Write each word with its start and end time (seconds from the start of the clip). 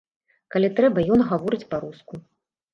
Калі 0.55 0.71
трэба, 0.79 1.05
ён 1.17 1.27
гаворыць 1.29 1.69
па-руску. 1.77 2.13